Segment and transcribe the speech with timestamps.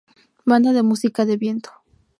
[0.47, 1.69] Banda de música de viento.